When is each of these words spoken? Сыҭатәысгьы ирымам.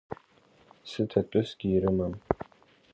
Сыҭатәысгьы 0.89 1.67
ирымам. 1.71 2.13